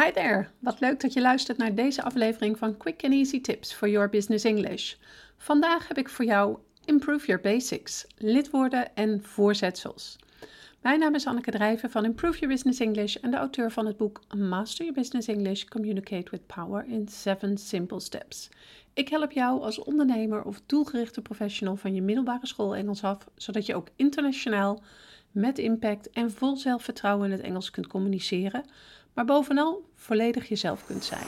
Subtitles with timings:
[0.00, 3.74] Hi there, wat leuk dat je luistert naar deze aflevering van Quick and Easy Tips
[3.74, 4.94] for Your Business English.
[5.36, 10.18] Vandaag heb ik voor jou Improve Your Basics, lidwoorden en voorzetsels.
[10.80, 13.96] Mijn naam is Anneke Drijven van Improve Your Business English en de auteur van het
[13.96, 18.48] boek Master Your Business English Communicate with Power in 7 Simple Steps.
[18.94, 23.66] Ik help jou als ondernemer of doelgerichte professional van je middelbare school Engels af, zodat
[23.66, 24.82] je ook internationaal
[25.36, 28.64] met impact en vol zelfvertrouwen in het Engels kunt communiceren,
[29.14, 31.26] maar bovenal volledig jezelf kunt zijn.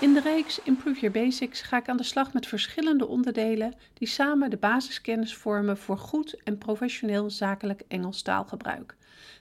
[0.00, 4.08] In de reeks Improve Your Basics ga ik aan de slag met verschillende onderdelen die
[4.08, 8.96] samen de basiskennis vormen voor goed en professioneel zakelijk Engels taalgebruik.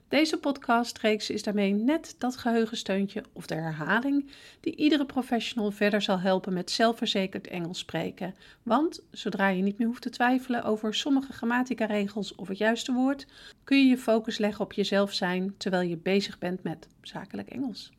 [0.07, 6.19] Deze podcastreeks is daarmee net dat geheugensteuntje of de herhaling die iedere professional verder zal
[6.19, 8.35] helpen met zelfverzekerd Engels spreken.
[8.63, 13.27] Want zodra je niet meer hoeft te twijfelen over sommige grammatica-regels of het juiste woord,
[13.63, 17.91] kun je je focus leggen op jezelf zijn terwijl je bezig bent met zakelijk Engels.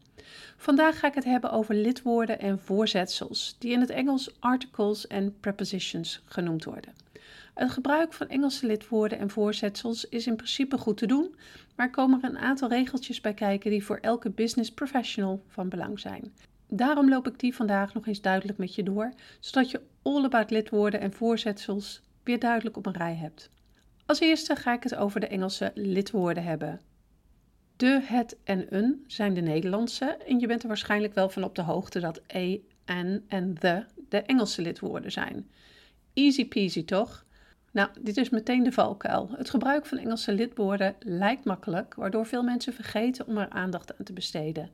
[0.56, 5.40] Vandaag ga ik het hebben over lidwoorden en voorzetsels, die in het Engels articles en
[5.40, 6.92] prepositions genoemd worden.
[7.54, 11.34] Het gebruik van Engelse lidwoorden en voorzetsels is in principe goed te doen,
[11.76, 16.00] maar komen er een aantal regeltjes bij kijken die voor elke business professional van belang
[16.00, 16.32] zijn.
[16.68, 20.50] Daarom loop ik die vandaag nog eens duidelijk met je door, zodat je all about
[20.50, 23.50] lidwoorden en voorzetsels weer duidelijk op een rij hebt.
[24.06, 26.80] Als eerste ga ik het over de Engelse lidwoorden hebben.
[27.80, 31.54] De, het en een zijn de Nederlandse en je bent er waarschijnlijk wel van op
[31.54, 35.50] de hoogte dat e, en en the de Engelse lidwoorden zijn.
[36.14, 37.24] Easy peasy toch?
[37.72, 39.30] Nou, dit is meteen de valkuil.
[39.36, 44.04] Het gebruik van Engelse lidwoorden lijkt makkelijk, waardoor veel mensen vergeten om er aandacht aan
[44.04, 44.70] te besteden.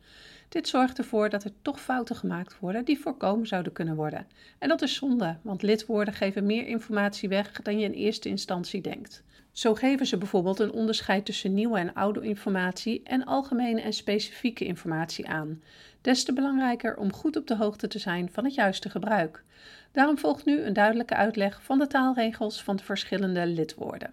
[0.48, 4.26] Dit zorgt ervoor dat er toch fouten gemaakt worden die voorkomen zouden kunnen worden.
[4.58, 8.80] En dat is zonde, want lidwoorden geven meer informatie weg dan je in eerste instantie
[8.80, 9.22] denkt.
[9.56, 14.64] Zo geven ze bijvoorbeeld een onderscheid tussen nieuwe en oude informatie en algemene en specifieke
[14.64, 15.62] informatie aan.
[16.00, 19.44] Des te belangrijker om goed op de hoogte te zijn van het juiste gebruik.
[19.92, 24.10] Daarom volgt nu een duidelijke uitleg van de taalregels van de verschillende lidwoorden.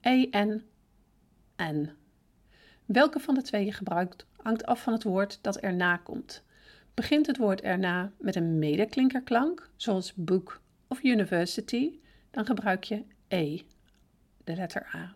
[0.00, 0.64] En,
[1.56, 1.96] en.
[2.84, 6.42] Welke van de twee je gebruikt hangt af van het woord dat erna komt.
[6.94, 11.98] Begint het woord erna met een medeklinkerklank, zoals book of university,
[12.30, 13.58] dan gebruik je e,
[14.54, 15.14] letter a.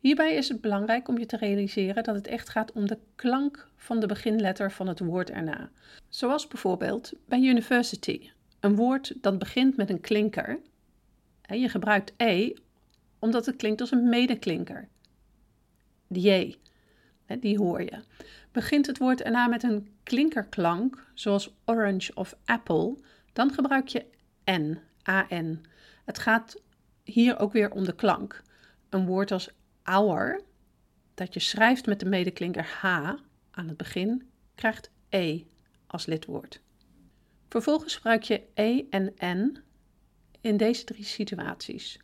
[0.00, 3.68] Hierbij is het belangrijk om je te realiseren dat het echt gaat om de klank
[3.76, 5.70] van de beginletter van het woord erna.
[6.08, 8.30] Zoals bijvoorbeeld bij university,
[8.60, 10.58] een woord dat begint met een klinker.
[11.46, 12.52] Je gebruikt e
[13.18, 14.88] omdat het klinkt als een medeklinker.
[16.06, 16.56] De j,
[17.40, 17.98] die hoor je.
[18.52, 22.96] Begint het woord erna met een klinkerklank, zoals orange of apple,
[23.32, 24.04] dan gebruik je
[24.50, 25.60] n, an.
[26.04, 26.60] Het gaat
[27.04, 28.42] hier ook weer om de klank.
[28.94, 29.50] Een woord als
[29.82, 30.40] hour,
[31.14, 32.84] dat je schrijft met de medeklinker h
[33.50, 35.40] aan het begin, krijgt e
[35.86, 36.60] als lidwoord.
[37.48, 39.58] Vervolgens gebruik je e en n
[40.40, 41.98] in deze drie situaties.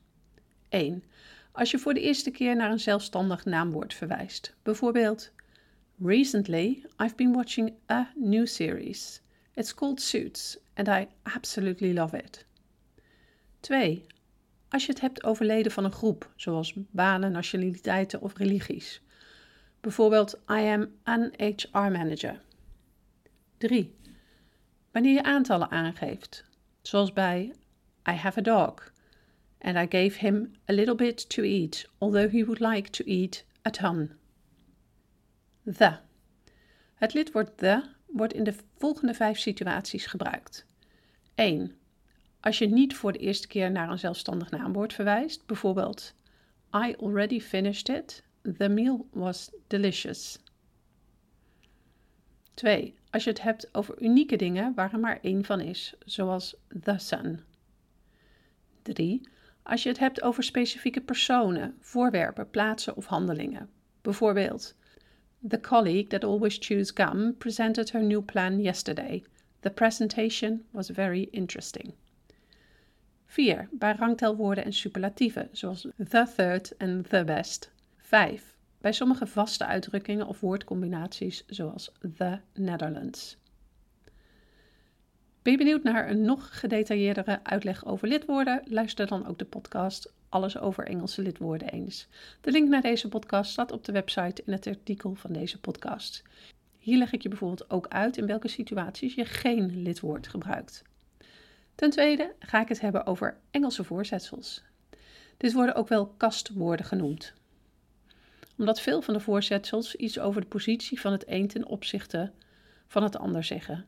[0.68, 1.04] 1.
[1.52, 4.54] Als je voor de eerste keer naar een zelfstandig naamwoord verwijst.
[4.62, 5.32] Bijvoorbeeld
[6.02, 9.20] Recently, I've been watching a new series.
[9.54, 12.46] It's called Suits and I absolutely love it.
[13.60, 14.06] 2.
[14.70, 19.02] Als je het hebt over leden van een groep, zoals banen, nationaliteiten of religies.
[19.80, 22.40] Bijvoorbeeld, I am an HR manager.
[23.58, 23.94] 3.
[24.92, 26.44] Wanneer je aantallen aangeeft,
[26.82, 27.54] zoals bij
[28.08, 28.92] I have a dog
[29.58, 33.44] and I gave him a little bit to eat, although he would like to eat
[33.66, 34.10] a ton.
[35.64, 35.98] The.
[36.94, 40.66] Het lidwoord the wordt in de volgende vijf situaties gebruikt.
[41.34, 41.79] 1.
[42.40, 46.14] Als je niet voor de eerste keer naar een zelfstandig naamwoord verwijst, bijvoorbeeld
[46.74, 48.22] I already finished it,
[48.56, 50.38] the meal was delicious.
[52.54, 52.94] 2.
[53.10, 56.98] Als je het hebt over unieke dingen waar er maar één van is, zoals the
[56.98, 57.40] sun.
[58.82, 59.28] 3.
[59.62, 63.70] Als je het hebt over specifieke personen, voorwerpen, plaatsen of handelingen.
[64.02, 64.74] Bijvoorbeeld
[65.48, 69.24] The colleague that always chews gum presented her new plan yesterday.
[69.62, 71.94] The presentation was very interesting.
[73.30, 73.68] 4.
[73.72, 77.72] Bij rangtelwoorden en superlatieven, zoals the third en the best.
[77.96, 78.56] 5.
[78.80, 83.36] Bij sommige vaste uitdrukkingen of woordcombinaties, zoals the Netherlands.
[85.42, 88.62] Ben je benieuwd naar een nog gedetailleerdere uitleg over lidwoorden?
[88.64, 92.08] Luister dan ook de podcast alles over Engelse lidwoorden eens.
[92.40, 96.22] De link naar deze podcast staat op de website in het artikel van deze podcast.
[96.78, 100.88] Hier leg ik je bijvoorbeeld ook uit in welke situaties je geen lidwoord gebruikt.
[101.80, 104.62] Ten tweede ga ik het hebben over Engelse voorzetsels.
[105.36, 107.32] Dit worden ook wel kastwoorden genoemd.
[108.56, 112.32] Omdat veel van de voorzetsels iets over de positie van het een ten opzichte
[112.86, 113.86] van het ander zeggen.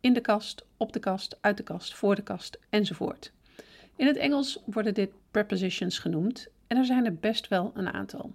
[0.00, 3.32] In de kast, op de kast, uit de kast, voor de kast enzovoort.
[3.96, 8.34] In het Engels worden dit prepositions genoemd en er zijn er best wel een aantal.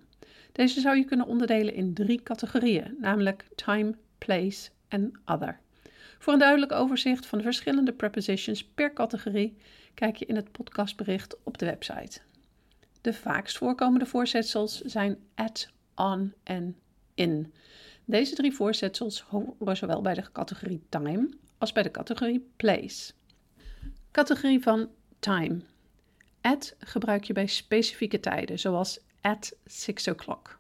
[0.51, 5.62] Deze zou je kunnen onderdelen in drie categorieën, namelijk time, place en other.
[6.23, 9.57] Voor een duidelijk overzicht van de verschillende prepositions per categorie
[9.93, 12.19] kijk je in het podcastbericht op de website.
[13.01, 16.75] De vaakst voorkomende voorzetsels zijn at, on en
[17.13, 17.53] in.
[18.05, 23.13] Deze drie voorzetsels horen zowel bij de categorie time als bij de categorie place.
[24.11, 24.89] Categorie van
[25.19, 25.59] time.
[26.41, 30.59] At gebruik je bij specifieke tijden, zoals at 6 o'clock.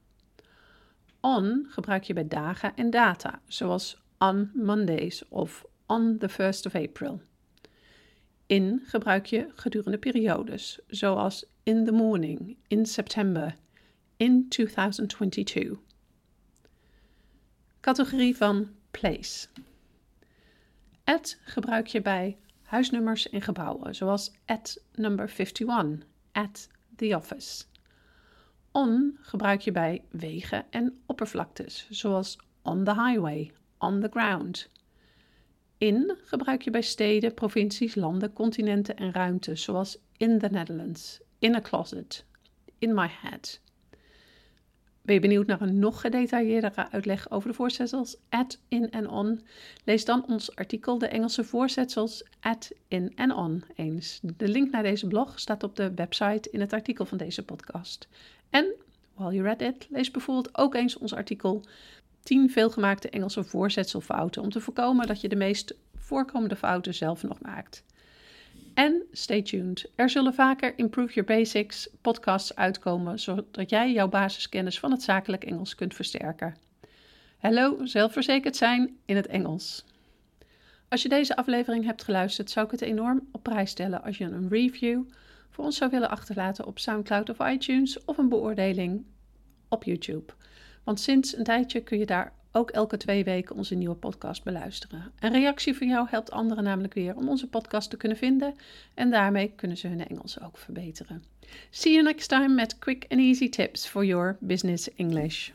[1.19, 6.75] On gebruik je bij dagen en data, zoals on Mondays of on the 1st of
[6.75, 7.21] April.
[8.47, 13.55] In gebruik je gedurende periodes, zoals in the morning, in September,
[14.17, 15.77] in 2022.
[17.79, 19.47] Categorie van place.
[21.03, 27.63] At gebruik je bij huisnummers en gebouwen, zoals at number 51, at the office.
[28.71, 33.51] On gebruik je bij wegen en oppervlaktes, zoals on the highway,
[33.83, 34.69] on the ground.
[35.77, 41.55] In gebruik je bij steden, provincies, landen, continenten en ruimte, zoals in the Netherlands, in
[41.55, 42.25] a closet,
[42.79, 43.61] in my head.
[45.01, 49.41] Ben je benieuwd naar een nog gedetailleerdere uitleg over de voorzetsels at, in en on?
[49.83, 54.19] Lees dan ons artikel De Engelse voorzetsels at, in en on eens.
[54.37, 58.07] De link naar deze blog staat op de website in het artikel van deze podcast.
[58.49, 58.65] En,
[59.13, 61.63] while you read it, lees bijvoorbeeld ook eens ons artikel
[62.23, 67.41] 10 veelgemaakte Engelse voorzetselfouten om te voorkomen dat je de meest voorkomende fouten zelf nog
[67.41, 67.83] maakt.
[68.73, 69.91] En stay tuned.
[69.95, 75.43] Er zullen vaker Improve Your Basics podcasts uitkomen, zodat jij jouw basiskennis van het zakelijk
[75.43, 76.55] Engels kunt versterken.
[77.37, 79.85] Hallo, zelfverzekerd zijn in het Engels.
[80.89, 84.23] Als je deze aflevering hebt geluisterd, zou ik het enorm op prijs stellen als je
[84.23, 85.03] een review
[85.49, 89.05] voor ons zou willen achterlaten op SoundCloud of iTunes of een beoordeling
[89.69, 90.33] op YouTube.
[90.83, 95.11] Want sinds een tijdje kun je daar ook elke twee weken onze nieuwe podcast beluisteren.
[95.19, 98.55] Een reactie van jou helpt anderen namelijk weer om onze podcast te kunnen vinden
[98.93, 101.23] en daarmee kunnen ze hun Engels ook verbeteren.
[101.69, 105.51] See you next time met quick and easy tips for your business English.